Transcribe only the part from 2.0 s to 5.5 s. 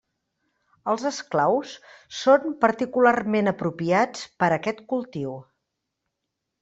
són particularment apropiats per a aquest cultiu.